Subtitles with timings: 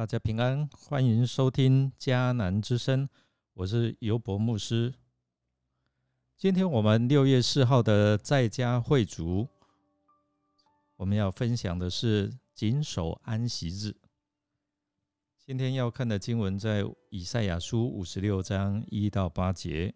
[0.00, 3.06] 大家平安，欢迎收听迦南之声，
[3.52, 4.94] 我是尤博牧师。
[6.38, 9.46] 今天我们六月四号的在家会主，
[10.96, 13.94] 我们要分享的是谨守安息日。
[15.38, 19.94] 今天要看的经文在以赛亚书五十六章一到八节。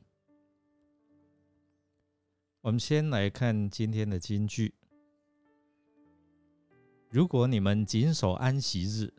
[2.61, 4.75] 我们先来看今天的金句：
[7.09, 9.11] 如果你们谨守安息日，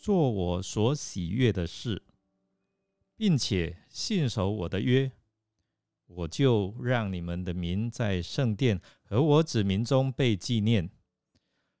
[0.00, 2.02] 做我所喜悦的事，
[3.16, 5.12] 并且信守我的约，
[6.06, 10.88] 我就让你们的名在圣殿和我子民中被纪念，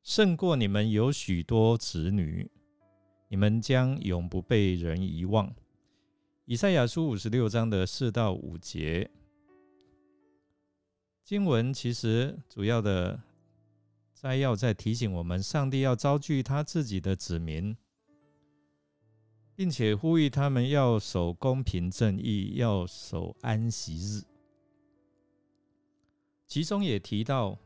[0.02, 2.50] 胜过你们有许多子女。
[3.28, 5.54] 你们将永不被人遗忘。
[6.44, 9.10] 以赛亚书五十六章的四到五节
[11.24, 13.22] 经文，其实主要的
[14.12, 17.74] 摘要在提醒我们，上帝要招聚他自己的子民。
[19.60, 24.24] 并且呼吁他们要守公平正义，要守安息日。
[26.46, 27.58] 其中也提到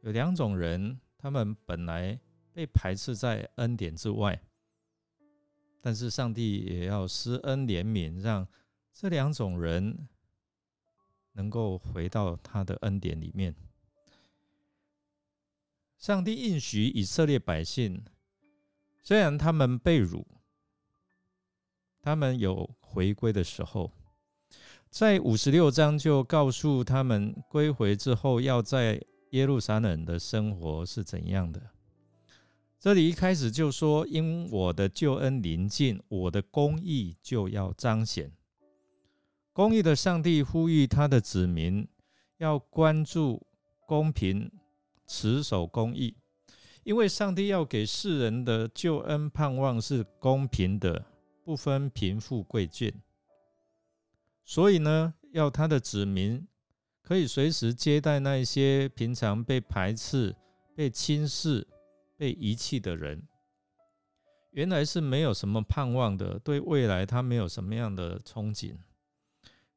[0.00, 2.18] 有两种人，他们本来
[2.54, 4.42] 被排斥在恩典之外，
[5.82, 8.48] 但是上帝也要施恩怜悯，让
[8.94, 10.08] 这两种人
[11.32, 13.54] 能够回到他的恩典里面。
[15.98, 18.02] 上帝应许以色列百姓，
[19.02, 20.26] 虽然他们被辱。
[22.02, 23.92] 他们有回归的时候，
[24.90, 29.00] 在五十六章就告诉他们归回之后要在
[29.30, 31.62] 耶路撒冷的生活是怎样的。
[32.80, 38.32] 这里一开始就说：“因我的救恩临近，我的公义就要彰显。”
[39.54, 41.86] 公义的上帝呼吁他的子民
[42.38, 43.46] 要关注
[43.86, 44.50] 公平，
[45.06, 46.16] 持守公义，
[46.82, 51.06] 因为上帝要给世人的救恩盼望是公平的。
[51.44, 53.02] 不分贫富贵贱，
[54.44, 56.46] 所以呢，要他的子民
[57.02, 60.36] 可以随时接待那一些平常被排斥、
[60.76, 61.66] 被轻视、
[62.16, 63.26] 被遗弃的人。
[64.52, 68.76] 原来是没有什么盼望的，对未来他没有什么样的憧憬。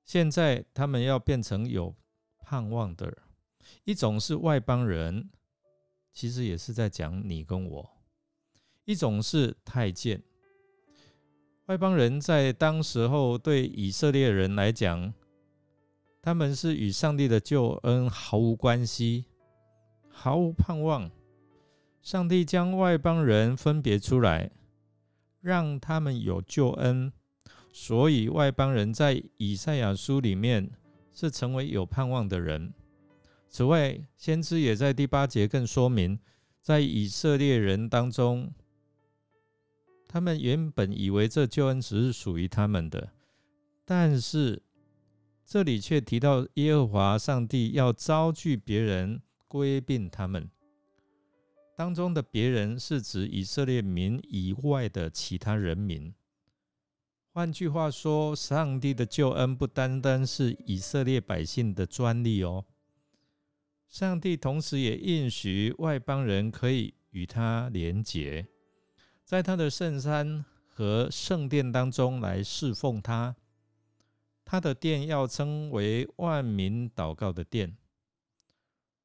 [0.04, 1.96] 现在他们要变成有
[2.44, 3.18] 盼望的，
[3.86, 5.32] 一种是外邦人，
[6.14, 7.90] 其实也是在讲你跟我；
[8.84, 10.22] 一种是太监。
[11.68, 15.12] 外邦人在当时候对以色列人来讲，
[16.22, 19.26] 他们是与上帝的救恩毫无关系，
[20.08, 21.10] 毫无盼望。
[22.04, 24.52] 上帝将外邦人分别出来，
[25.42, 27.12] 让他们有救恩，
[27.74, 30.70] 所以外邦人在以赛亚书里面
[31.12, 32.72] 是成为有盼望的人。
[33.50, 36.20] 此外，先知也在第八节更说明，
[36.62, 38.54] 在以色列人当中。
[40.08, 43.12] 他们原本以为这救恩只是属于他们的，
[43.84, 44.62] 但是
[45.46, 50.50] 这里却提到耶和华上帝要招聚别人归并他们
[51.78, 56.14] 当中的别人，是指以色列民以外的其他人民。
[57.34, 62.64] 换句话说，上帝的救恩不单单是以色列百姓的专利哦，
[63.90, 68.48] 上帝同时也应许外邦人可以与他连结。
[69.26, 73.36] 在他的圣山和圣殿当中来侍奉他，
[74.46, 77.76] 他的殿要称为万民祷告的殿。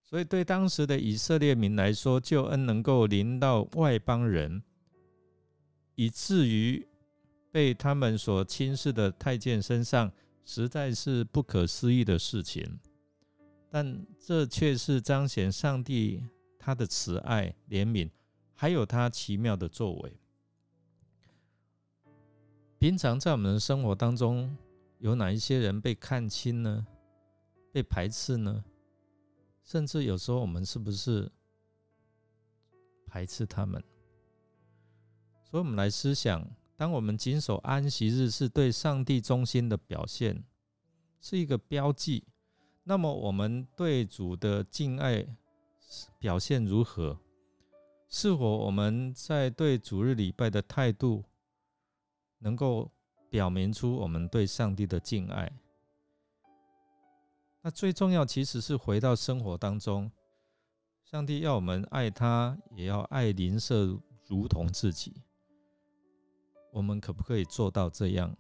[0.02, 4.62] 所以，对当时的以色列民来说，救恩能够临到外邦人，
[5.94, 6.86] 以至于
[7.50, 10.12] 被他们所轻视的太监身上，
[10.44, 12.78] 实在是不可思议的事情。
[13.70, 16.22] 但这却是彰显上帝
[16.58, 18.10] 他的慈爱怜悯。
[18.60, 20.20] 还有他奇妙的作为。
[22.78, 24.54] 平常在我们的生活当中，
[24.98, 26.86] 有哪一些人被看轻呢？
[27.72, 28.62] 被排斥呢？
[29.64, 31.32] 甚至有时候我们是不是
[33.06, 33.82] 排斥他们？
[35.42, 36.46] 所以，我们来思想：
[36.76, 40.44] 当我们谨守安息日是对上帝忠心的表现，
[41.22, 42.26] 是一个标记，
[42.84, 45.26] 那么我们对主的敬爱
[46.18, 47.18] 表现如何？
[48.12, 51.22] 是否我们在对主日礼拜的态度，
[52.38, 52.90] 能够
[53.30, 55.52] 表明出我们对上帝的敬爱？
[57.62, 60.10] 那最重要其实是回到生活当中，
[61.04, 63.96] 上帝要我们爱他，也要爱邻舍
[64.26, 65.22] 如同自己。
[66.72, 68.36] 我们可不可以做到这样？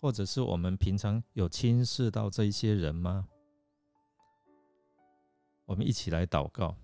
[0.00, 3.26] 或者是我们平常有轻视到这一些人吗？
[5.64, 6.76] 我们一起来祷告。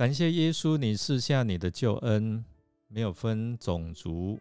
[0.00, 2.42] 感谢耶稣，你赐下你的救恩，
[2.88, 4.40] 没有分种族、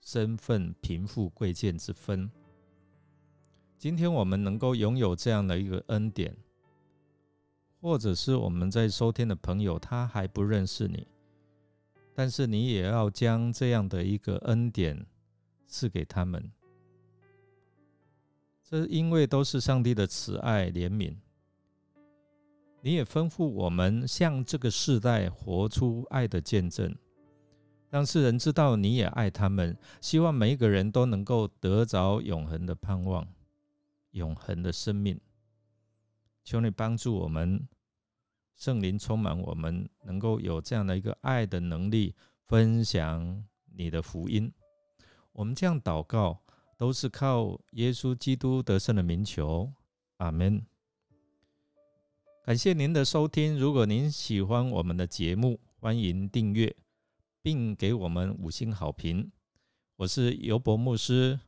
[0.00, 2.30] 身份、贫富、贵贱之分。
[3.76, 6.36] 今天我们能够拥有这样的一个恩典，
[7.80, 11.04] 或者是我们在收听的朋友他还不认识你，
[12.14, 15.04] 但是你也要将这样的一个恩典
[15.66, 16.52] 赐给他们。
[18.62, 21.16] 这因为都是上帝的慈爱怜悯。
[22.82, 26.96] 你也吩咐我们向这个世代活出爱的见证，
[27.90, 29.76] 让世人知道你也爱他们。
[30.00, 33.26] 希望每一个人都能够得着永恒的盼望、
[34.12, 35.20] 永恒的生命。
[36.42, 37.68] 求你帮助我们，
[38.56, 42.14] 圣灵充满我们，能够有这样的一个爱的能力，
[42.46, 43.44] 分享
[43.74, 44.50] 你的福音。
[45.32, 46.40] 我们这样祷告，
[46.78, 49.70] 都是靠耶稣基督得胜的名求。
[50.16, 50.69] 阿门。
[52.42, 53.58] 感谢您的收听。
[53.58, 56.74] 如果您喜欢我们的节目，欢迎订阅
[57.42, 59.30] 并给我们五星好评。
[59.96, 61.38] 我是尤博牧师，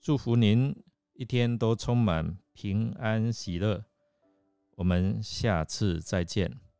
[0.00, 0.74] 祝福您
[1.12, 3.84] 一天都充满平安喜乐。
[4.76, 6.71] 我们下次再见。